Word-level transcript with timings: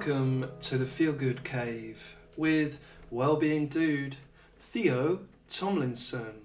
Welcome 0.00 0.50
to 0.62 0.78
the 0.78 0.86
Feel 0.86 1.12
Good 1.12 1.44
Cave 1.44 2.16
with 2.34 2.80
Wellbeing 3.10 3.68
Dude 3.68 4.16
Theo 4.58 5.26
Tomlinson. 5.46 6.40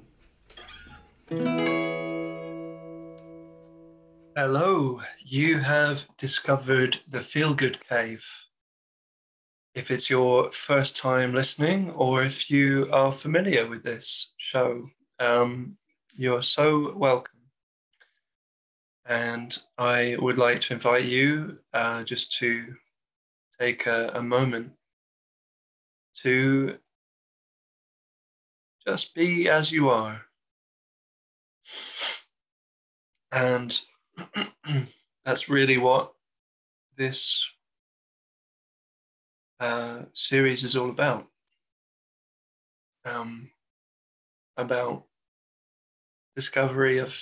Hello, 4.35 4.99
you 5.23 5.59
have 5.59 6.05
discovered 6.17 6.99
the 7.07 7.21
Feel 7.21 7.53
Good 7.53 7.79
Cave. 7.87 8.27
If 9.73 9.89
it's 9.89 10.09
your 10.09 10.51
first 10.51 10.97
time 10.97 11.33
listening, 11.33 11.91
or 11.91 12.23
if 12.23 12.51
you 12.51 12.89
are 12.91 13.13
familiar 13.13 13.65
with 13.69 13.83
this 13.83 14.33
show, 14.35 14.89
um, 15.21 15.77
you're 16.13 16.41
so 16.41 16.93
welcome. 16.97 17.39
And 19.05 19.57
I 19.77 20.17
would 20.19 20.37
like 20.37 20.59
to 20.61 20.73
invite 20.73 21.05
you 21.05 21.59
uh, 21.73 22.03
just 22.03 22.37
to 22.39 22.75
take 23.59 23.85
a, 23.87 24.11
a 24.15 24.21
moment 24.21 24.73
to 26.21 26.77
just 28.85 29.15
be 29.15 29.49
as 29.49 29.71
you 29.71 29.89
are. 29.89 30.21
And 33.31 33.79
that's 35.25 35.49
really 35.49 35.77
what 35.77 36.13
this 36.95 37.45
uh, 39.59 40.03
series 40.13 40.63
is 40.63 40.75
all 40.75 40.89
about. 40.89 41.27
Um, 43.05 43.51
about 44.57 45.05
discovery 46.35 46.97
of 46.97 47.21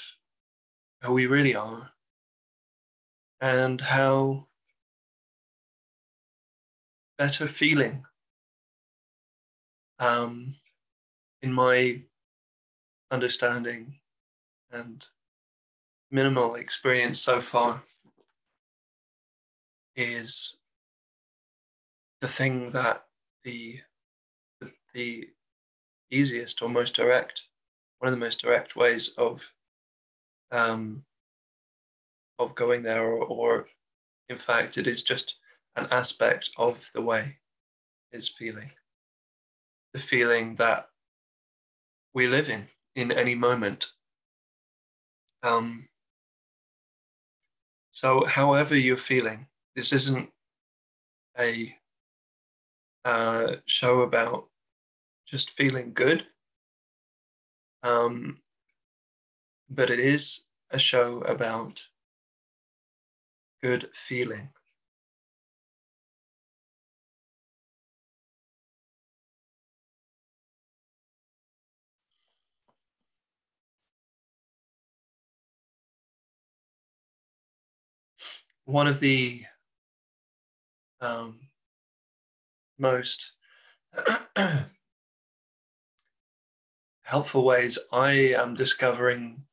who 1.01 1.13
we 1.13 1.27
really 1.27 1.55
are 1.55 1.91
and 3.41 3.81
how 3.81 4.47
better 7.17 7.47
feeling 7.47 8.05
um, 9.99 10.55
in 11.41 11.53
my 11.53 12.01
understanding 13.11 13.99
and 14.71 15.07
minimal 16.09 16.55
experience 16.55 17.21
so 17.21 17.39
far 17.41 17.83
is 19.95 20.55
the 22.21 22.27
thing 22.27 22.71
that 22.71 23.05
the, 23.43 23.79
the, 24.93 25.29
easiest 26.11 26.61
or 26.61 26.69
most 26.69 26.95
direct 26.95 27.45
one 27.97 28.07
of 28.07 28.13
the 28.13 28.23
most 28.23 28.39
direct 28.39 28.75
ways 28.75 29.15
of 29.17 29.49
um, 30.51 31.03
of 32.37 32.53
going 32.53 32.83
there 32.83 33.01
or, 33.01 33.25
or 33.25 33.67
in 34.29 34.37
fact 34.37 34.77
it 34.77 34.85
is 34.85 35.01
just 35.01 35.37
an 35.75 35.87
aspect 35.91 36.51
of 36.57 36.89
the 36.93 37.01
way 37.01 37.37
is 38.11 38.29
feeling. 38.29 38.71
The 39.93 39.99
feeling 39.99 40.55
that 40.55 40.87
we 42.13 42.27
live 42.27 42.49
in 42.49 42.67
in 42.95 43.11
any 43.11 43.35
moment. 43.35 43.91
Um, 45.41 45.87
so 47.91 48.25
however 48.25 48.75
you're 48.75 48.97
feeling 48.97 49.47
this 49.75 49.91
isn't 49.91 50.29
a 51.39 51.75
uh, 53.05 53.55
show 53.65 54.01
about 54.01 54.49
just 55.25 55.49
feeling 55.51 55.93
good. 55.93 56.25
Um, 57.81 58.37
but 59.69 59.89
it 59.89 59.99
is 59.99 60.43
a 60.71 60.79
show 60.79 61.19
about 61.21 61.87
good 63.61 63.89
feeling 63.93 64.49
one 78.65 78.87
of 78.87 78.99
the 78.99 79.41
um, 81.01 81.39
most 82.79 83.33
helpful 87.03 87.43
ways 87.43 87.77
I 87.91 88.11
am 88.37 88.55
discovering 88.55 89.43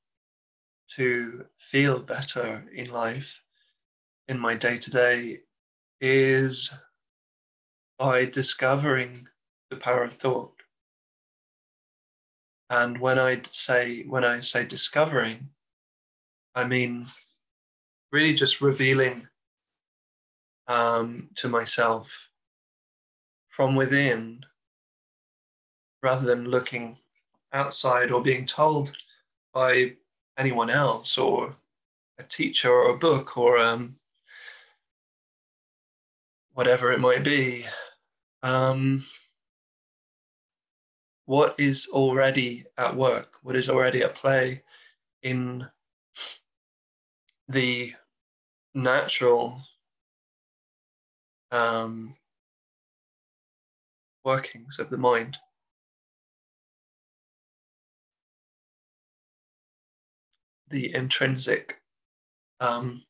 to 0.97 1.47
feel 1.57 2.01
better 2.01 2.65
in 2.75 2.91
life 2.91 3.41
in 4.29 4.39
my 4.39 4.55
day 4.55 4.79
to 4.79 4.91
day 4.91 5.41
is 6.01 6.73
by 7.99 8.25
discovering 8.25 9.29
the 9.69 9.77
power 9.77 10.05
of 10.05 10.15
thought. 10.15 10.55
And 12.71 12.99
when 12.99 13.19
I 13.19 13.43
say 13.45 14.05
when 14.05 14.25
I 14.25 14.41
say 14.41 14.65
discovering, 14.65 15.51
I 16.55 16.65
mean 16.65 17.07
really 18.13 18.35
just 18.35 18.61
revealing 18.61 19.27
um, 20.69 21.29
to 21.35 21.49
myself 21.49 22.29
from 23.49 23.75
within 23.75 24.45
rather 26.03 26.27
than 26.27 26.51
looking 26.51 26.97
outside 27.53 28.11
or 28.11 28.23
being 28.23 28.47
told 28.47 28.93
by 29.53 29.93
anyone 30.39 30.71
else 30.71 31.19
or 31.19 31.55
a 32.19 32.23
teacher 32.23 32.71
or 32.71 32.91
a 32.91 32.99
book 32.99 33.37
or 33.37 33.59
um, 33.59 33.97
whatever 36.53 36.93
it 36.93 37.01
might 37.01 37.25
be. 37.25 37.65
Um, 38.43 39.05
what 41.27 41.55
is 41.59 41.89
already 41.93 42.65
at 42.79 42.97
work? 42.97 43.37
What 43.43 43.57
is 43.57 43.69
already 43.69 44.03
at 44.03 44.15
play 44.15 44.63
in 45.23 45.67
the 47.51 47.93
natural 48.75 49.61
um, 51.51 52.15
workings 54.25 54.79
of 54.79 54.89
the 54.89 54.97
mind. 54.97 55.37
The 60.69 60.95
intrinsic 60.95 61.81
um, 62.61 63.03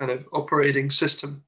kind 0.00 0.10
of 0.10 0.26
operating 0.32 0.90
system. 0.90 1.44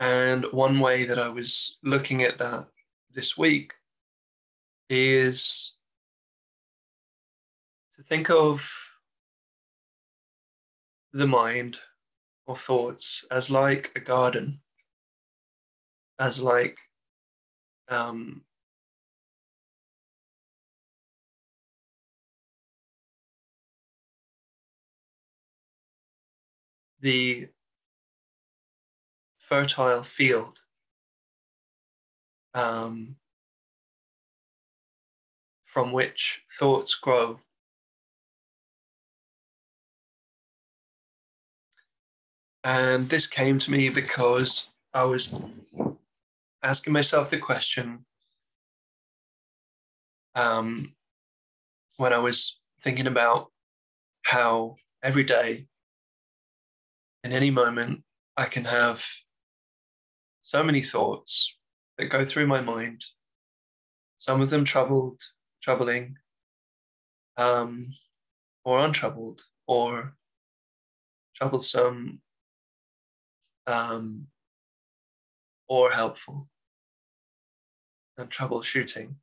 And 0.00 0.46
one 0.52 0.80
way 0.80 1.04
that 1.04 1.18
I 1.18 1.28
was 1.28 1.76
looking 1.82 2.22
at 2.22 2.38
that 2.38 2.68
this 3.12 3.36
week 3.36 3.74
is 4.92 5.72
to 7.96 8.02
think 8.02 8.28
of 8.28 8.70
the 11.14 11.26
mind 11.26 11.78
or 12.46 12.54
thoughts 12.54 13.24
as 13.30 13.50
like 13.50 13.90
a 13.96 14.00
garden, 14.00 14.60
as 16.18 16.40
like 16.42 16.76
um, 17.88 18.42
the 27.00 27.48
fertile 29.38 30.02
field 30.02 30.60
um, 32.52 33.16
from 35.72 35.90
which 35.90 36.42
thoughts 36.58 36.94
grow. 36.94 37.40
And 42.62 43.08
this 43.08 43.26
came 43.26 43.58
to 43.60 43.70
me 43.70 43.88
because 43.88 44.68
I 44.92 45.04
was 45.04 45.34
asking 46.62 46.92
myself 46.92 47.30
the 47.30 47.38
question 47.38 48.04
um, 50.34 50.92
when 51.96 52.12
I 52.12 52.18
was 52.18 52.60
thinking 52.78 53.06
about 53.06 53.50
how 54.26 54.76
every 55.02 55.24
day, 55.24 55.68
in 57.24 57.32
any 57.32 57.50
moment, 57.50 58.02
I 58.36 58.44
can 58.44 58.66
have 58.66 59.06
so 60.42 60.62
many 60.62 60.82
thoughts 60.82 61.50
that 61.96 62.10
go 62.10 62.26
through 62.26 62.46
my 62.46 62.60
mind, 62.60 63.06
some 64.18 64.42
of 64.42 64.50
them 64.50 64.64
troubled, 64.64 65.20
troubling 65.62 66.16
um, 67.36 67.92
or 68.64 68.80
untroubled 68.80 69.42
or 69.66 70.14
troublesome 71.36 72.20
um, 73.66 74.26
or 75.68 75.90
helpful 75.90 76.48
and 78.18 78.30
troubleshooting. 78.30 79.14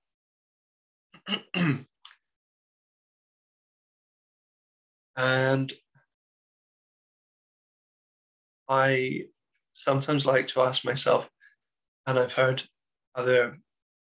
And 5.20 5.74
I 8.70 9.26
sometimes 9.74 10.26
like 10.26 10.48
to 10.48 10.62
ask 10.62 10.86
myself, 10.86 11.30
and 12.08 12.18
I've 12.18 12.32
heard 12.32 12.64
other 13.16 13.58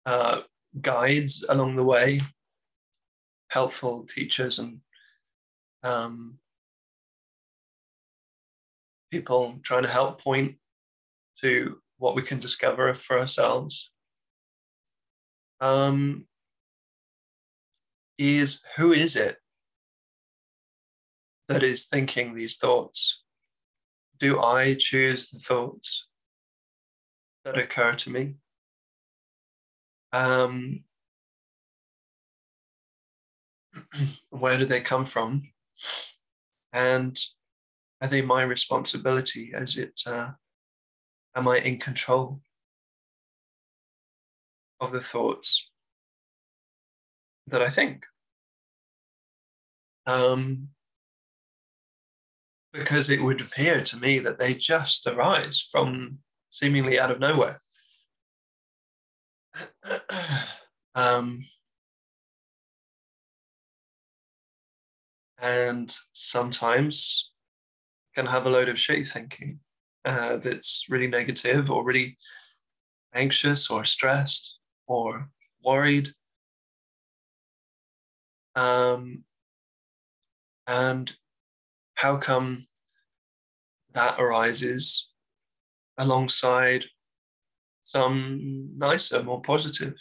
uh, 0.05 0.41
guides 0.81 1.43
along 1.49 1.75
the 1.75 1.83
way, 1.83 2.19
helpful 3.49 4.05
teachers 4.05 4.59
and 4.59 4.79
um, 5.83 6.37
people 9.11 9.59
trying 9.63 9.83
to 9.83 9.89
help 9.89 10.21
point 10.21 10.55
to 11.41 11.79
what 11.97 12.15
we 12.15 12.21
can 12.21 12.39
discover 12.39 12.93
for 12.93 13.17
ourselves 13.19 13.89
um, 15.59 16.25
is 18.17 18.61
who 18.75 18.91
is 18.91 19.15
it 19.15 19.37
that 21.47 21.63
is 21.63 21.85
thinking 21.85 22.33
these 22.33 22.57
thoughts? 22.57 23.21
Do 24.19 24.41
I 24.41 24.75
choose 24.77 25.29
the 25.29 25.39
thoughts 25.39 26.05
that 27.45 27.57
occur 27.57 27.93
to 27.95 28.09
me? 28.09 28.35
Um, 30.13 30.83
where 34.29 34.57
do 34.57 34.65
they 34.65 34.81
come 34.81 35.05
from? 35.05 35.49
And 36.73 37.17
are 38.01 38.07
they 38.07 38.21
my 38.21 38.43
responsibility? 38.43 39.51
Is 39.53 39.77
it, 39.77 40.01
uh, 40.05 40.31
am 41.35 41.47
I 41.47 41.57
in 41.57 41.79
control 41.79 42.41
of 44.79 44.91
the 44.91 45.01
thoughts 45.01 45.69
that 47.47 47.61
I 47.61 47.69
think? 47.69 48.05
Um, 50.05 50.69
because 52.71 53.09
it 53.09 53.23
would 53.23 53.41
appear 53.41 53.83
to 53.83 53.97
me 53.97 54.19
that 54.19 54.39
they 54.39 54.53
just 54.53 55.07
arise 55.07 55.67
from 55.71 56.19
seemingly 56.49 56.99
out 56.99 57.11
of 57.11 57.19
nowhere. 57.19 57.61
um, 60.95 61.41
and 65.39 65.95
sometimes 66.11 67.29
can 68.15 68.25
have 68.25 68.47
a 68.47 68.49
load 68.49 68.69
of 68.69 68.75
shitty 68.75 69.07
thinking 69.07 69.59
uh, 70.05 70.37
that's 70.37 70.85
really 70.89 71.07
negative 71.07 71.69
or 71.69 71.83
really 71.83 72.17
anxious 73.13 73.69
or 73.69 73.85
stressed 73.85 74.57
or 74.87 75.29
worried. 75.63 76.13
Um, 78.55 79.23
and 80.65 81.11
how 81.93 82.17
come 82.17 82.67
that 83.93 84.19
arises 84.19 85.09
alongside 85.97 86.85
some 87.87 88.67
nicer, 88.75 89.23
more 89.23 89.41
positive 89.41 89.95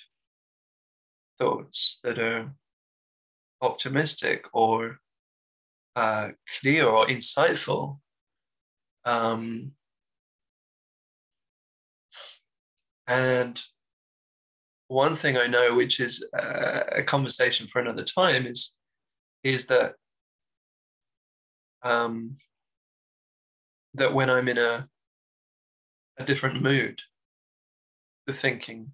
thoughts 1.38 2.00
that 2.03 2.19
are 2.19 2.53
optimistic 3.62 4.44
or 4.53 4.99
uh, 5.94 6.31
clear 6.59 6.85
or 6.85 7.06
insightful. 7.06 8.00
Um, 9.05 9.71
and 13.06 13.62
one 14.88 15.15
thing 15.15 15.37
I 15.37 15.47
know, 15.47 15.77
which 15.77 16.00
is 16.00 16.29
uh, 16.37 16.81
a 16.91 17.05
conversation 17.05 17.69
for 17.69 17.81
another 17.81 18.03
time, 18.03 18.49
is 18.49 18.75
is 19.44 19.67
that 19.67 19.94
um, 21.85 22.38
that 23.94 24.12
when 24.12 24.29
I'm 24.29 24.49
in 24.49 24.59
a 24.59 24.88
a 26.19 26.25
different 26.25 26.61
mood, 26.61 27.00
the 28.26 28.32
thinking 28.32 28.93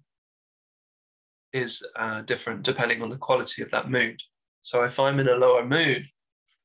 is 1.51 1.83
uh, 1.95 2.21
different 2.21 2.63
depending 2.63 3.01
on 3.01 3.09
the 3.09 3.17
quality 3.17 3.61
of 3.61 3.71
that 3.71 3.89
mood. 3.89 4.21
So 4.61 4.83
if 4.83 4.99
I'm 4.99 5.19
in 5.19 5.27
a 5.27 5.35
lower 5.35 5.65
mood, 5.65 6.07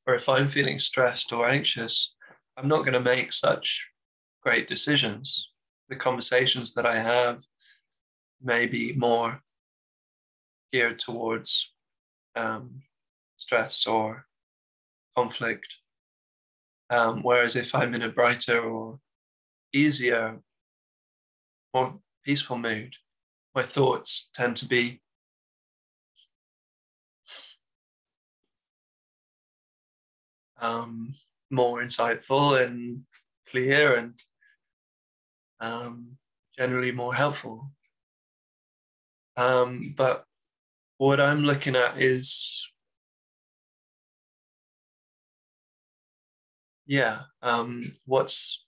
or 0.07 0.15
if 0.15 0.29
I'm 0.29 0.49
feeling 0.49 0.79
stressed 0.79 1.33
or 1.33 1.49
anxious, 1.49 2.15
I'm 2.57 2.69
not 2.69 2.81
going 2.81 2.95
to 2.95 3.01
make 3.01 3.33
such 3.33 3.87
great 4.43 4.67
decisions. 4.67 5.51
The 5.89 5.97
conversations 5.97 6.73
that 6.75 6.87
I 6.87 6.99
have 6.99 7.43
may 8.43 8.67
be 8.67 8.95
more 8.95 9.43
geared 10.73 10.99
towards 10.99 11.71
um, 12.37 12.83
stress 13.37 13.87
or 13.87 14.27
conflict. 15.17 15.77
Um, 16.91 17.23
whereas 17.23 17.57
if 17.57 17.75
I'm 17.75 17.95
in 17.95 18.03
a 18.03 18.09
brighter 18.09 18.61
or 18.61 18.99
easier, 19.75 20.39
more 21.75 21.99
peaceful 22.29 22.59
mood, 22.59 22.95
my 23.55 23.63
thoughts 23.63 24.29
tend 24.35 24.55
to 24.55 24.67
be 24.69 25.01
um, 30.61 31.15
more 31.51 31.81
insightful 31.81 32.63
and 32.63 33.01
clear 33.51 33.95
and 33.95 34.13
um, 35.61 36.19
generally 36.59 36.93
more 36.93 37.15
helpful. 37.15 37.71
Um, 39.39 39.95
but 39.97 40.27
what 40.99 41.21
I'm 41.21 41.45
looking 41.45 41.77
at 41.77 41.97
is, 41.97 42.63
yeah, 46.85 47.21
um, 47.41 47.91
what's 48.05 48.67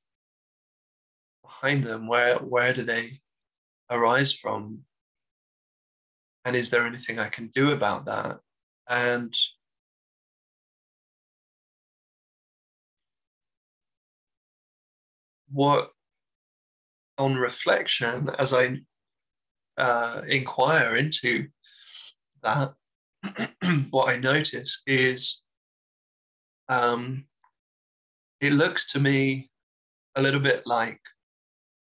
behind 1.42 1.84
them? 1.84 2.06
Where 2.06 2.36
where 2.36 2.72
do 2.72 2.84
they 2.84 3.20
arise 3.90 4.32
from? 4.32 4.80
And 6.44 6.56
is 6.56 6.70
there 6.70 6.86
anything 6.86 7.18
I 7.18 7.28
can 7.28 7.48
do 7.48 7.72
about 7.72 8.06
that? 8.06 8.38
And 8.88 9.34
what 15.52 15.90
on 17.18 17.36
reflection 17.36 18.30
as 18.38 18.54
I 18.54 18.78
uh, 19.76 20.22
inquire 20.26 20.96
into 20.96 21.48
that, 22.42 22.72
what 23.90 24.08
I 24.08 24.16
notice 24.16 24.80
is 24.86 25.40
um, 26.68 27.24
it 28.40 28.52
looks 28.52 28.90
to 28.92 29.00
me 29.00 29.50
a 30.14 30.22
little 30.22 30.40
bit 30.40 30.62
like 30.66 31.00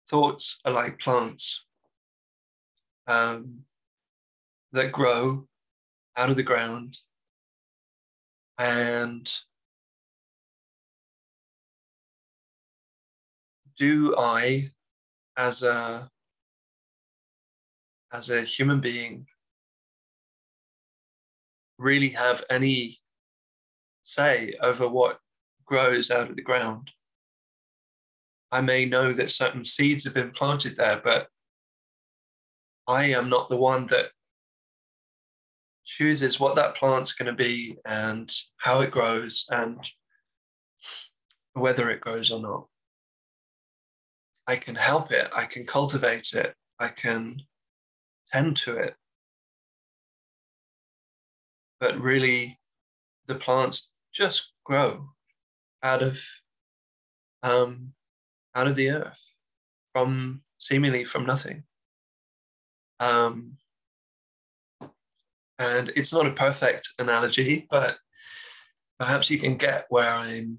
thoughts 0.08 0.60
are 0.64 0.72
like 0.72 0.98
plants 0.98 1.64
um, 3.06 3.60
that 4.72 4.92
grow 4.92 5.46
out 6.16 6.30
of 6.30 6.36
the 6.36 6.42
ground 6.42 6.98
and 8.58 9.28
do 13.76 14.14
I, 14.16 14.70
as 15.36 15.62
a 15.62 16.08
as 18.12 18.30
a 18.30 18.42
human 18.42 18.80
being, 18.80 19.26
really 21.78 22.10
have 22.10 22.44
any 22.50 23.00
say 24.02 24.54
over 24.60 24.86
what 24.88 25.18
grows 25.64 26.10
out 26.10 26.30
of 26.30 26.36
the 26.36 26.42
ground? 26.42 26.90
I 28.52 28.60
may 28.60 28.84
know 28.84 29.12
that 29.14 29.30
certain 29.30 29.64
seeds 29.64 30.04
have 30.04 30.14
been 30.14 30.30
planted 30.30 30.76
there, 30.76 31.00
but 31.02 31.28
I 32.86 33.04
am 33.06 33.28
not 33.28 33.48
the 33.48 33.56
one 33.56 33.86
that 33.88 34.10
chooses 35.84 36.40
what 36.40 36.56
that 36.56 36.74
plant's 36.74 37.12
going 37.12 37.26
to 37.26 37.32
be 37.32 37.76
and 37.84 38.32
how 38.58 38.80
it 38.80 38.90
grows 38.90 39.46
and 39.50 39.78
whether 41.54 41.90
it 41.90 42.00
grows 42.00 42.30
or 42.30 42.40
not. 42.40 42.66
I 44.46 44.56
can 44.56 44.74
help 44.74 45.12
it, 45.12 45.30
I 45.34 45.44
can 45.44 45.64
cultivate 45.64 46.32
it, 46.32 46.54
I 46.78 46.88
can 46.88 47.42
tend 48.32 48.56
to 48.58 48.76
it. 48.76 48.94
But 51.78 52.00
really, 52.00 52.58
the 53.26 53.34
plants 53.34 53.90
just 54.12 54.52
grow 54.64 55.10
out 55.82 56.02
of 56.02 56.20
um, 57.42 57.92
out 58.54 58.66
of 58.66 58.76
the 58.76 58.90
earth 58.90 59.20
from 59.92 60.42
seemingly 60.58 61.04
from 61.04 61.26
nothing. 61.26 61.64
Um, 63.02 63.56
and 65.58 65.90
it's 65.96 66.12
not 66.12 66.26
a 66.26 66.30
perfect 66.30 66.90
analogy, 67.00 67.66
but 67.68 67.98
perhaps 68.98 69.28
you 69.28 69.38
can 69.38 69.56
get 69.56 69.86
where 69.88 70.08
I'm 70.08 70.58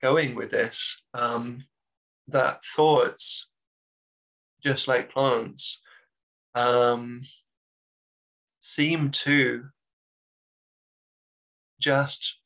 going 0.00 0.36
with 0.36 0.50
this. 0.50 1.02
Um, 1.14 1.64
that 2.28 2.62
thoughts, 2.62 3.48
just 4.62 4.86
like 4.86 5.10
plants, 5.10 5.80
um, 6.54 7.22
seem 8.60 9.10
to 9.10 9.64
just 11.80 12.36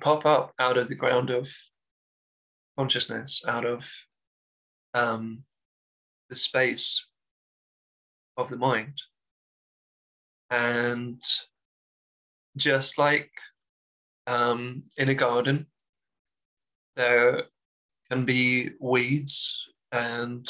pop 0.00 0.24
up 0.24 0.54
out 0.58 0.78
of 0.78 0.88
the 0.88 0.94
ground 0.94 1.28
of 1.28 1.54
consciousness, 2.78 3.42
out 3.46 3.66
of 3.66 3.92
um, 4.94 5.44
the 6.30 6.36
space 6.36 7.04
of 8.36 8.48
the 8.48 8.56
mind. 8.56 9.00
And 10.50 11.22
just 12.56 12.98
like 12.98 13.30
um, 14.26 14.84
in 14.96 15.08
a 15.08 15.14
garden, 15.14 15.66
there 16.96 17.44
can 18.10 18.24
be 18.24 18.70
weeds 18.80 19.66
and 19.90 20.48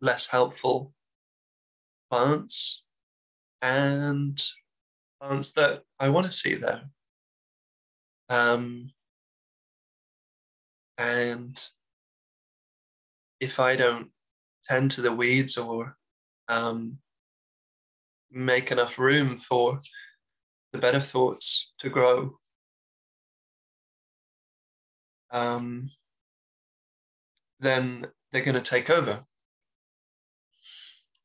less 0.00 0.26
helpful 0.26 0.92
plants 2.10 2.82
and 3.60 4.42
plants 5.20 5.52
that 5.52 5.82
I 6.00 6.08
want 6.08 6.26
to 6.26 6.32
see 6.32 6.54
there. 6.54 6.82
Um, 8.28 8.90
and 10.98 11.62
if 13.40 13.60
I 13.60 13.76
don't 13.76 14.10
tend 14.68 14.90
to 14.92 15.02
the 15.02 15.12
weeds 15.12 15.56
or 15.56 15.96
um, 16.52 16.98
make 18.30 18.70
enough 18.70 18.98
room 18.98 19.38
for 19.38 19.78
the 20.72 20.78
better 20.78 21.00
thoughts 21.00 21.72
to 21.78 21.88
grow, 21.88 22.38
um, 25.30 25.90
then 27.58 28.06
they're 28.30 28.44
going 28.44 28.54
to 28.54 28.60
take 28.60 28.90
over. 28.90 29.24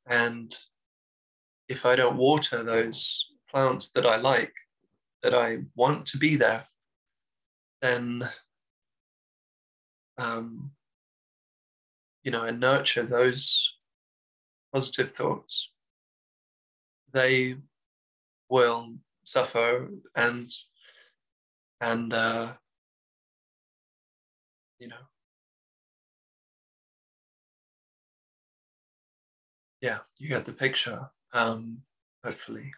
And 0.06 0.56
if 1.68 1.86
I 1.86 1.98
don't 1.98 2.16
water 2.16 2.64
those 2.64 3.28
plants 3.50 3.90
that 3.90 4.06
I 4.06 4.16
like, 4.16 4.54
that 5.24 5.34
I 5.34 5.60
want 5.76 6.06
to 6.08 6.18
be 6.18 6.38
there, 6.38 6.68
then 7.82 8.30
um, 10.18 10.72
you 12.24 12.32
know, 12.32 12.44
and 12.44 12.60
nurture 12.60 13.04
those 13.04 13.77
positive 14.78 15.12
thoughts, 15.12 15.72
they 17.12 17.56
will 18.48 18.94
suffer 19.24 19.90
and 20.16 20.52
and 21.82 22.14
uh, 22.14 22.54
you 24.80 24.88
know. 24.88 25.06
Yeah 29.82 30.00
you 30.20 30.30
get 30.30 30.46
the 30.46 30.54
picture 30.54 31.10
um, 31.34 31.80
hopefully. 32.24 32.72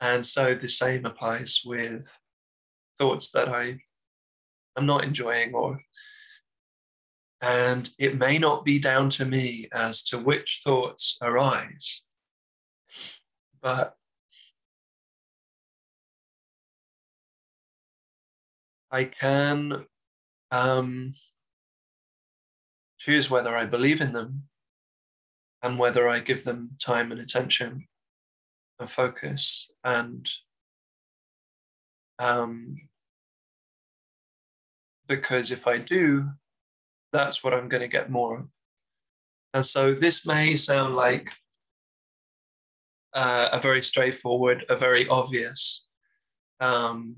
And 0.00 0.24
so 0.24 0.54
the 0.54 0.68
same 0.68 1.04
applies 1.04 1.60
with 1.66 2.04
thoughts 2.98 3.30
that 3.32 3.48
i 3.48 3.64
am 4.78 4.86
not 4.86 5.04
enjoying 5.04 5.52
or 5.52 5.80
and 7.44 7.90
it 7.98 8.16
may 8.16 8.38
not 8.38 8.64
be 8.64 8.78
down 8.78 9.10
to 9.10 9.24
me 9.24 9.68
as 9.72 10.02
to 10.02 10.18
which 10.18 10.62
thoughts 10.64 11.18
arise 11.20 12.00
but 13.60 13.96
I 18.94 19.06
can 19.06 19.86
um, 20.52 21.14
choose 22.98 23.28
whether 23.28 23.56
I 23.56 23.64
believe 23.64 24.00
in 24.00 24.12
them 24.12 24.44
and 25.64 25.80
whether 25.80 26.08
I 26.08 26.20
give 26.20 26.44
them 26.44 26.76
time 26.78 27.10
and 27.10 27.20
attention 27.20 27.88
and 28.78 28.88
focus. 28.88 29.68
And 29.82 30.30
um, 32.20 32.88
because 35.08 35.50
if 35.50 35.66
I 35.66 35.78
do, 35.78 36.30
that's 37.14 37.44
what 37.44 37.54
I'm 37.54 37.68
going 37.68 37.80
to 37.80 37.88
get 37.88 38.10
more 38.10 38.40
of. 38.40 38.48
And 39.54 39.64
so 39.64 39.94
this 39.94 40.26
may 40.26 40.56
sound 40.56 40.96
like 40.96 41.30
uh, 43.14 43.50
a 43.52 43.60
very 43.60 43.82
straightforward, 43.82 44.64
a 44.68 44.76
very 44.76 45.06
obvious 45.06 45.86
um, 46.58 47.16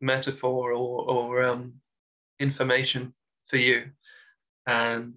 metaphor 0.00 0.72
or, 0.72 1.08
or 1.08 1.44
um, 1.44 1.74
information 2.40 3.14
for 3.46 3.58
you. 3.58 3.90
And 4.66 5.16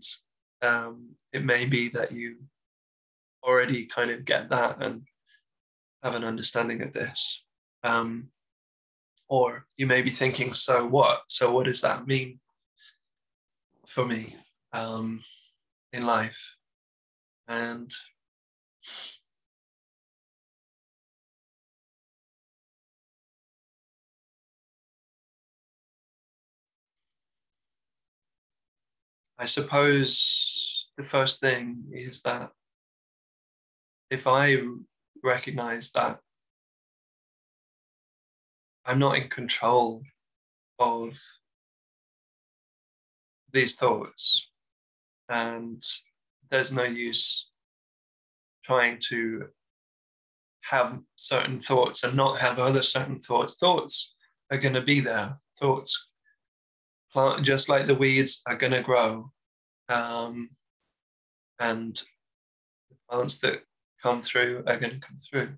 um, 0.61 1.15
it 1.33 1.43
may 1.43 1.65
be 1.65 1.89
that 1.89 2.11
you 2.11 2.37
already 3.43 3.87
kind 3.87 4.11
of 4.11 4.23
get 4.23 4.49
that 4.49 4.83
and 4.83 5.01
have 6.03 6.13
an 6.13 6.23
understanding 6.23 6.83
of 6.83 6.93
this. 6.93 7.43
Um, 7.83 8.27
or 9.27 9.65
you 9.77 9.87
may 9.87 10.03
be 10.03 10.11
thinking, 10.11 10.53
so 10.53 10.85
what? 10.85 11.21
So, 11.27 11.51
what 11.51 11.65
does 11.65 11.81
that 11.81 12.05
mean 12.05 12.40
for 13.91 14.05
me 14.05 14.35
um, 14.71 15.21
in 15.91 16.05
life? 16.05 16.55
And 17.47 17.91
I 29.37 29.45
suppose 29.45 30.87
the 30.97 31.03
first 31.03 31.41
thing 31.41 31.83
is 31.91 32.21
that 32.21 32.51
if 34.09 34.25
I 34.25 34.57
recognize 35.23 35.91
that 35.91 36.19
I'm 38.85 38.99
not 38.99 39.17
in 39.17 39.27
control 39.27 40.01
of 40.79 41.19
these 43.51 43.75
thoughts, 43.75 44.47
and 45.29 45.83
there's 46.49 46.71
no 46.71 46.83
use 46.83 47.49
trying 48.63 48.99
to 49.09 49.47
have 50.63 50.99
certain 51.15 51.59
thoughts 51.59 52.03
and 52.03 52.15
not 52.15 52.39
have 52.39 52.59
other 52.59 52.83
certain 52.83 53.19
thoughts. 53.19 53.57
Thoughts 53.57 54.13
are 54.51 54.57
going 54.57 54.75
to 54.75 54.81
be 54.81 54.99
there. 54.99 55.39
Thoughts 55.57 56.11
plant, 57.11 57.43
just 57.43 57.69
like 57.69 57.87
the 57.87 57.95
weeds 57.95 58.41
are 58.47 58.55
going 58.55 58.73
to 58.73 58.81
grow. 58.81 59.31
Um, 59.89 60.49
and 61.59 62.01
the 62.89 62.95
plants 63.09 63.39
that 63.39 63.61
come 64.01 64.21
through 64.21 64.63
are 64.67 64.77
going 64.77 64.93
to 64.93 64.99
come 64.99 65.17
through. 65.17 65.49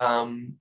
Um, 0.00 0.54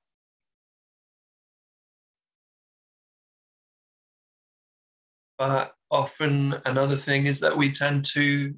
but 5.38 5.74
often 5.92 6.56
another 6.66 6.96
thing 6.96 7.26
is 7.26 7.40
that 7.42 7.58
we 7.58 7.72
tend 7.72 8.06
to, 8.14 8.54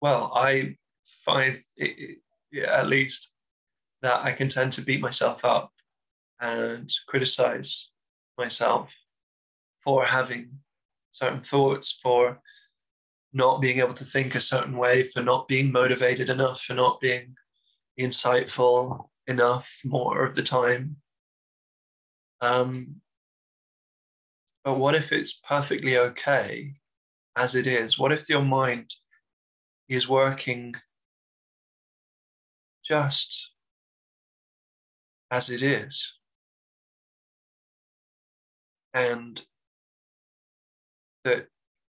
well, 0.00 0.32
I 0.34 0.76
find 1.24 1.56
it, 1.76 2.18
yeah, 2.52 2.78
at 2.78 2.88
least 2.88 3.32
that 4.02 4.24
I 4.24 4.32
can 4.32 4.48
tend 4.48 4.72
to 4.74 4.82
beat 4.82 5.00
myself 5.00 5.44
up 5.44 5.72
and 6.40 6.90
criticize 7.06 7.90
myself 8.38 8.94
for 9.84 10.04
having 10.04 10.60
certain 11.10 11.40
thoughts, 11.40 11.98
for 12.02 12.40
not 13.32 13.60
being 13.60 13.78
able 13.78 13.94
to 13.94 14.04
think 14.04 14.34
a 14.34 14.40
certain 14.40 14.76
way, 14.76 15.04
for 15.04 15.22
not 15.22 15.48
being 15.48 15.70
motivated 15.70 16.30
enough, 16.30 16.62
for 16.62 16.74
not 16.74 17.00
being 17.00 17.36
insightful 17.98 19.08
enough 19.26 19.80
more 19.84 20.24
of 20.24 20.34
the 20.34 20.42
time. 20.42 20.96
Um, 22.40 23.00
but 24.64 24.78
what 24.78 24.94
if 24.94 25.12
it's 25.12 25.32
perfectly 25.32 25.96
okay 25.96 26.74
as 27.36 27.54
it 27.54 27.66
is? 27.66 27.98
What 27.98 28.12
if 28.12 28.28
your 28.28 28.42
mind 28.42 28.90
is 29.88 30.08
working 30.08 30.74
just 32.84 33.50
as 35.30 35.48
it 35.50 35.62
is? 35.62 36.14
And 38.92 39.42
that 41.24 41.46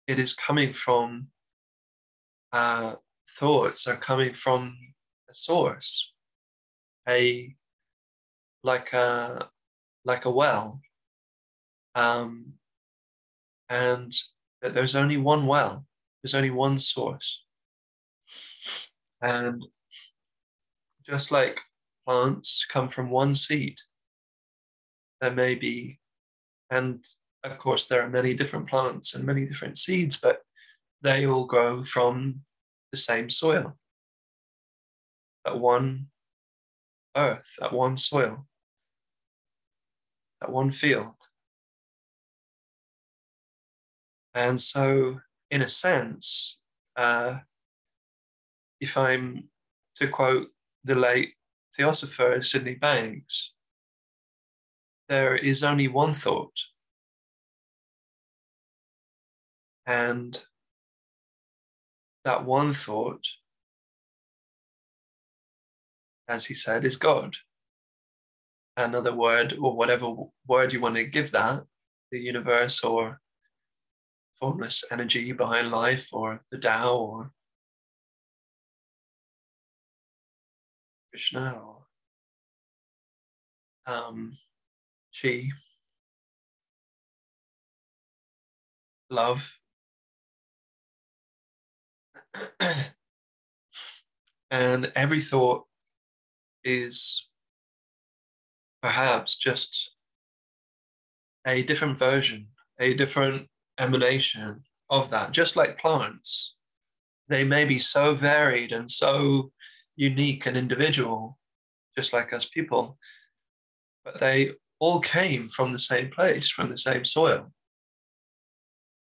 it 0.06 0.18
is 0.18 0.34
coming 0.34 0.72
from 0.72 1.28
uh, 2.52 2.94
thoughts 3.38 3.86
are 3.86 3.96
coming 3.96 4.32
from 4.32 4.76
a 5.30 5.34
source, 5.34 6.12
a 7.08 7.54
like 8.64 8.92
a 8.92 9.48
like 10.04 10.24
a 10.24 10.30
well, 10.30 10.80
um, 11.98 12.52
and 13.68 14.14
that 14.62 14.72
there's 14.72 14.94
only 14.94 15.16
one 15.16 15.46
well, 15.46 15.84
there's 16.22 16.34
only 16.34 16.50
one 16.50 16.78
source, 16.78 17.42
and 19.20 19.64
just 21.08 21.32
like 21.32 21.58
plants 22.06 22.64
come 22.68 22.88
from 22.88 23.10
one 23.10 23.34
seed, 23.34 23.76
there 25.20 25.32
may 25.32 25.56
be, 25.56 25.98
and 26.70 27.04
of 27.42 27.58
course, 27.58 27.86
there 27.86 28.02
are 28.02 28.08
many 28.08 28.32
different 28.32 28.68
plants 28.68 29.14
and 29.14 29.24
many 29.24 29.44
different 29.44 29.76
seeds, 29.76 30.16
but 30.16 30.42
they 31.02 31.26
all 31.26 31.46
grow 31.46 31.82
from 31.82 32.42
the 32.92 32.98
same 32.98 33.28
soil, 33.28 33.76
at 35.44 35.58
one 35.58 36.06
earth, 37.16 37.56
at 37.60 37.72
one 37.72 37.96
soil. 37.96 38.46
that 40.40 40.52
one 40.52 40.70
field. 40.70 41.16
And 44.34 44.60
so, 44.60 45.20
in 45.50 45.62
a 45.62 45.68
sense, 45.68 46.58
uh, 46.96 47.38
if 48.80 48.96
I'm 48.96 49.48
to 49.96 50.08
quote 50.08 50.48
the 50.84 50.94
late 50.94 51.34
theosopher 51.74 52.40
Sydney 52.40 52.74
Banks, 52.74 53.52
there 55.08 55.34
is 55.34 55.64
only 55.64 55.88
one 55.88 56.14
thought. 56.14 56.56
And 59.86 60.40
that 62.24 62.44
one 62.44 62.74
thought, 62.74 63.26
as 66.28 66.44
he 66.44 66.54
said, 66.54 66.84
is 66.84 66.96
God. 66.96 67.36
Another 68.76 69.14
word, 69.14 69.56
or 69.58 69.74
whatever 69.74 70.14
word 70.46 70.72
you 70.72 70.80
want 70.80 70.96
to 70.96 71.04
give 71.04 71.32
that, 71.32 71.64
the 72.12 72.20
universe 72.20 72.84
or 72.84 73.20
formless 74.40 74.84
energy 74.90 75.32
behind 75.32 75.70
life 75.70 76.08
or 76.12 76.40
the 76.50 76.58
Tao 76.58 76.94
or 76.96 77.30
Krishna 81.10 81.60
or 81.64 81.78
um, 83.86 84.36
Chi, 85.20 85.48
love. 89.10 89.52
and 94.50 94.92
every 94.94 95.20
thought 95.20 95.64
is 96.62 97.26
perhaps 98.82 99.36
just 99.36 99.90
a 101.46 101.62
different 101.62 101.98
version, 101.98 102.48
a 102.78 102.94
different 102.94 103.48
emanation 103.78 104.62
of 104.90 105.10
that, 105.10 105.32
just 105.32 105.56
like 105.56 105.78
plants. 105.78 106.54
They 107.28 107.44
may 107.44 107.64
be 107.64 107.78
so 107.78 108.14
varied 108.14 108.72
and 108.72 108.90
so 108.90 109.52
unique 109.96 110.46
and 110.46 110.56
individual, 110.56 111.38
just 111.96 112.12
like 112.12 112.32
us 112.32 112.46
people, 112.46 112.98
but 114.04 114.20
they 114.20 114.52
all 114.78 115.00
came 115.00 115.48
from 115.48 115.72
the 115.72 115.78
same 115.78 116.10
place, 116.10 116.48
from 116.48 116.68
the 116.68 116.78
same 116.78 117.04
soil. 117.04 117.52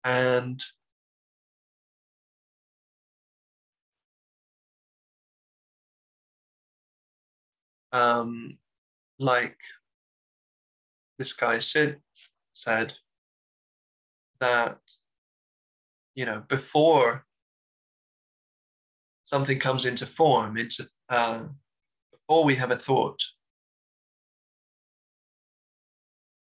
And 0.03 0.63
um, 7.91 8.57
like 9.19 9.57
this 11.17 11.33
guy 11.33 11.59
Sid 11.59 11.97
said, 12.53 12.93
that 14.39 14.77
you 16.15 16.25
know 16.25 16.43
before 16.47 17.25
something 19.23 19.59
comes 19.59 19.85
into 19.85 20.05
form 20.05 20.57
into 20.57 20.87
uh, 21.09 21.45
before 22.11 22.45
we 22.45 22.55
have 22.55 22.71
a 22.71 22.75
thought 22.75 23.19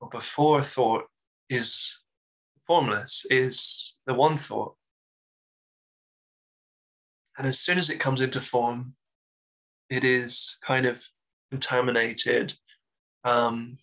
or 0.01 0.09
before 0.09 0.63
thought 0.63 1.05
is 1.49 1.99
formless 2.67 3.25
is 3.31 3.95
the 4.07 4.15
one 4.15 4.37
thought. 4.37 4.75
And 7.39 7.47
as 7.47 7.59
soon 7.61 7.79
as 7.79 7.91
it 7.91 8.01
comes 8.01 8.21
into 8.21 8.41
form 8.41 8.95
it 9.89 10.05
is 10.05 10.59
kind 10.67 10.87
of 10.87 11.03
contaminated 11.51 12.55
um, 13.25 13.79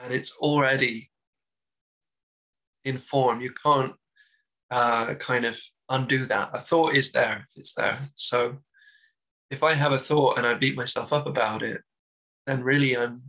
and 0.00 0.12
it's 0.12 0.32
already 0.38 1.09
in 2.84 2.98
form. 2.98 3.40
You 3.40 3.52
can't 3.52 3.92
uh, 4.70 5.14
kind 5.14 5.44
of 5.44 5.60
undo 5.88 6.24
that. 6.26 6.50
A 6.54 6.58
thought 6.58 6.94
is 6.94 7.12
there 7.12 7.46
if 7.48 7.58
it's 7.58 7.74
there. 7.74 7.98
So 8.14 8.58
if 9.50 9.62
I 9.62 9.74
have 9.74 9.92
a 9.92 9.98
thought 9.98 10.38
and 10.38 10.46
I 10.46 10.54
beat 10.54 10.76
myself 10.76 11.12
up 11.12 11.26
about 11.26 11.62
it, 11.62 11.82
then 12.46 12.62
really 12.62 12.96
I'm 12.96 13.22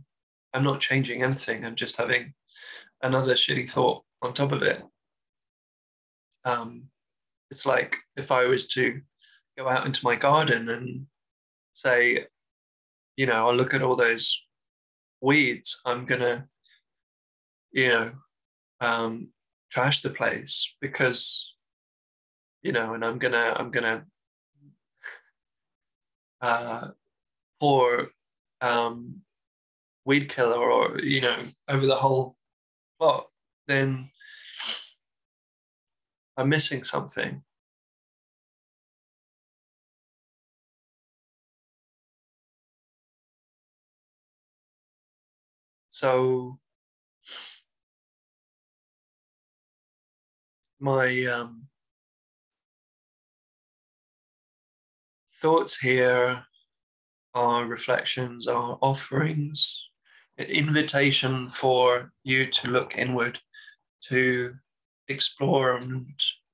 I'm 0.54 0.64
not 0.64 0.80
changing 0.80 1.22
anything. 1.22 1.64
I'm 1.64 1.74
just 1.74 1.96
having 1.96 2.34
another 3.02 3.34
shitty 3.34 3.70
thought 3.70 4.04
on 4.20 4.34
top 4.34 4.52
of 4.52 4.62
it. 4.62 4.82
Um, 6.44 6.84
it's 7.50 7.66
like 7.66 7.96
if 8.16 8.30
I 8.30 8.44
was 8.44 8.68
to 8.68 9.00
go 9.56 9.68
out 9.68 9.86
into 9.86 10.04
my 10.04 10.16
garden 10.16 10.68
and 10.68 11.06
say, 11.72 12.26
you 13.16 13.26
know, 13.26 13.48
I'll 13.48 13.54
look 13.54 13.74
at 13.74 13.82
all 13.82 13.96
those 13.96 14.42
weeds, 15.20 15.80
I'm 15.84 16.04
gonna, 16.04 16.46
you 17.72 17.88
know, 17.88 18.12
um, 18.80 19.28
trash 19.72 20.02
the 20.02 20.10
place 20.10 20.74
because 20.82 21.54
you 22.62 22.72
know 22.72 22.92
and 22.94 23.04
i'm 23.04 23.18
gonna 23.18 23.54
i'm 23.56 23.70
gonna 23.70 24.04
uh, 26.42 26.88
pour 27.60 28.08
um, 28.60 29.22
weed 30.04 30.28
killer 30.28 30.58
or 30.70 30.98
you 31.00 31.20
know 31.20 31.36
over 31.68 31.86
the 31.86 31.94
whole 31.94 32.36
plot 32.98 33.28
then 33.66 34.10
i'm 36.36 36.48
missing 36.48 36.84
something. 36.84 37.42
So 45.90 46.58
my 50.82 51.24
um, 51.26 51.62
thoughts 55.40 55.78
here 55.78 56.44
are 57.34 57.66
reflections, 57.66 58.48
are 58.48 58.78
offerings, 58.82 59.88
an 60.38 60.46
invitation 60.46 61.48
for 61.48 62.12
you 62.24 62.46
to 62.46 62.68
look 62.68 62.98
inward, 62.98 63.38
to 64.08 64.54
explore 65.06 65.76
and 65.76 66.04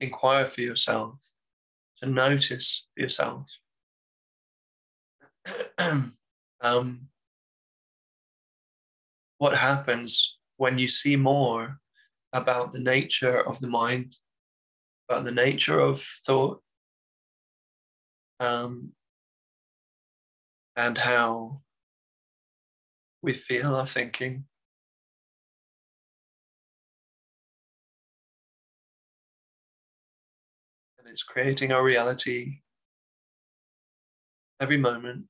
inquire 0.01 0.45
for 0.45 0.61
yourself, 0.61 1.15
to 2.03 2.07
notice 2.07 2.87
for 2.95 3.01
yourself. 3.01 3.47
um, 5.79 7.09
what 9.39 9.57
happens 9.57 10.37
when 10.59 10.79
you 10.79 10.87
see 10.87 11.17
more 11.17 11.81
about 12.33 12.73
the 12.73 12.81
nature 12.81 13.41
of 13.41 13.61
the 13.61 13.69
mind, 13.69 14.17
about 15.09 15.25
the 15.25 15.33
nature 15.33 15.81
of 15.81 16.03
thought, 16.27 16.63
um, 18.41 18.93
and 20.77 20.99
how 20.99 21.61
we 23.23 23.33
feel 23.33 23.75
our 23.75 23.87
thinking. 23.87 24.45
And 30.99 31.09
it's 31.09 31.23
creating 31.23 31.73
our 31.73 31.83
reality 31.83 32.61
every 34.61 34.77
moment 34.77 35.25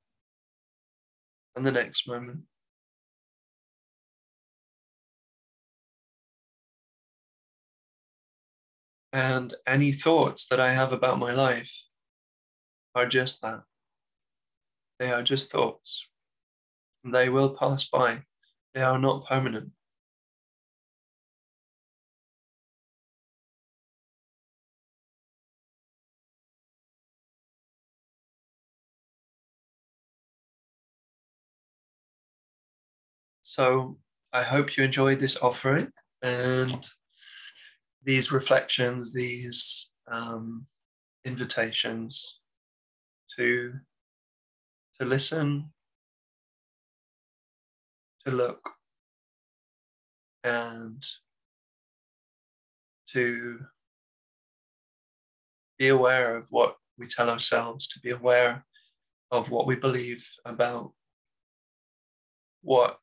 and 1.57 1.65
the 1.65 1.73
next 1.73 2.07
moment. 2.07 2.41
And 9.19 9.53
any 9.67 9.91
thoughts 9.91 10.47
that 10.47 10.61
I 10.61 10.71
have 10.71 10.93
about 10.93 11.19
my 11.19 11.33
life 11.33 11.83
are 12.95 13.05
just 13.05 13.43
that. 13.43 13.65
They 15.01 15.11
are 15.11 15.25
just 15.25 15.51
thoughts. 15.51 16.07
They 17.03 17.29
will 17.29 17.51
pass 17.53 17.85
by. 17.89 18.23
They 18.75 18.83
are 18.83 19.01
not 19.01 19.27
permanent. 19.27 19.73
So 33.43 33.99
I 34.33 34.45
hope 34.45 34.77
you 34.77 34.85
enjoyed 34.85 35.19
this 35.19 35.37
offering 35.39 35.91
and 36.23 36.89
these 38.05 38.33
reflections, 38.33 39.13
these 39.13 39.89
um, 40.11 40.67
invitations 41.25 42.39
to 43.37 43.73
to 44.99 45.05
listen, 45.07 45.71
to 48.27 48.33
look, 48.33 48.61
and 50.43 51.05
to 53.13 53.61
be 55.79 55.89
aware 55.89 56.37
of 56.37 56.47
what 56.51 56.77
we 56.99 57.07
tell 57.07 57.31
ourselves, 57.31 57.87
to 57.87 58.01
be 58.01 58.11
aware 58.11 58.67
of 59.31 59.51
what 59.51 59.67
we 59.67 59.77
believe 59.77 60.29
about 60.45 60.93
what 62.63 62.99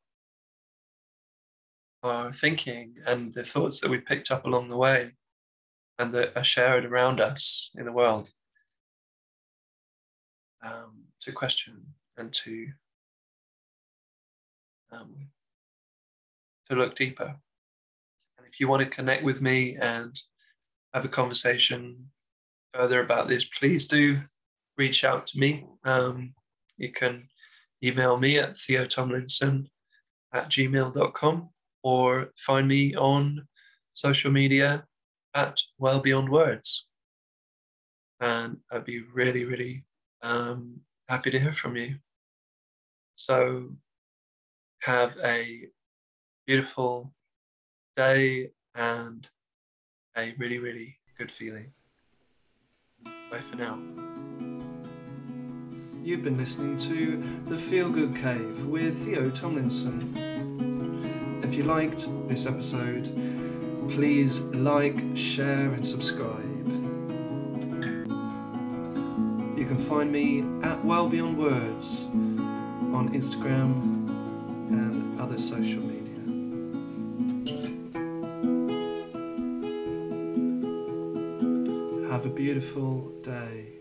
our 2.06 2.32
thinking 2.32 2.96
and 3.08 3.34
the 3.34 3.44
thoughts 3.44 3.80
that 3.80 3.90
we 3.90 3.98
picked 3.98 4.32
up 4.32 4.46
along 4.46 4.68
the 4.68 4.78
way 4.78 5.12
and 6.00 6.12
that 6.14 6.36
are 6.36 6.44
shared 6.44 6.86
around 6.86 7.20
us 7.20 7.72
in 7.76 7.86
the 7.86 7.92
world 7.92 8.30
um, 10.64 11.04
to 11.22 11.32
question 11.32 11.86
and 12.18 12.34
to 12.34 12.68
um, 14.92 15.28
to 16.70 16.76
look 16.76 16.96
deeper. 16.96 17.36
And 18.38 18.48
if 18.48 18.60
you 18.60 18.68
want 18.68 18.82
to 18.84 18.90
connect 18.90 19.24
with 19.24 19.42
me 19.42 19.78
and 19.80 20.20
have 20.94 21.06
a 21.06 21.10
conversation 21.10 22.10
further 22.74 23.02
about 23.02 23.28
this, 23.28 23.46
please 23.46 23.88
do 23.88 24.20
reach 24.78 25.04
out 25.04 25.28
to 25.28 25.40
me. 25.40 25.66
Um, 25.84 26.34
you 26.78 26.92
can 26.92 27.28
email 27.84 28.18
me 28.18 28.40
at 28.40 28.54
theotomlinson 28.54 29.68
at 30.34 30.50
gmail.com 30.50 31.50
or 31.86 32.32
find 32.36 32.68
me 32.68 32.96
on 32.96 33.48
social 33.94 34.32
media 34.32 34.86
at 35.36 35.62
Well 35.78 36.00
Beyond 36.00 36.30
Words. 36.30 36.88
And 38.20 38.58
I'd 38.72 38.86
be 38.86 39.04
really, 39.14 39.46
really 39.46 39.86
um, 40.24 40.80
happy 41.08 41.30
to 41.30 41.40
hear 41.40 41.54
from 41.54 41.76
you. 41.76 41.98
So 43.14 43.76
have 44.82 45.16
a 45.24 45.68
beautiful 46.48 47.14
day 47.96 48.50
and 48.74 49.30
a 50.18 50.34
really, 50.40 50.58
really 50.58 50.98
good 51.20 51.32
feeling. 51.32 51.72
Bye 53.30 53.42
for 53.42 53.58
now. 53.58 53.80
You've 56.04 56.24
been 56.24 56.38
listening 56.38 56.80
to 56.90 57.22
The 57.48 57.58
Feel 57.58 57.92
Good 57.92 58.16
Cave 58.16 58.66
with 58.66 59.06
Theo 59.06 59.30
Tomlinson. 59.30 60.75
If 61.46 61.54
you 61.54 61.64
liked 61.64 62.08
this 62.28 62.48
episode, 62.48 63.06
please 63.90 64.40
like, 64.40 65.00
share, 65.16 65.72
and 65.74 65.86
subscribe. 65.86 66.44
You 69.56 69.66
can 69.68 69.78
find 69.78 70.12
me 70.12 70.44
at 70.64 70.84
Well 70.84 71.08
Beyond 71.08 71.38
Words 71.38 72.02
on 72.96 73.12
Instagram 73.14 74.10
and 74.72 75.22
other 75.22 75.38
social 75.38 75.84
media. 75.84 76.24
Have 82.10 82.26
a 82.26 82.30
beautiful 82.30 83.12
day. 83.22 83.75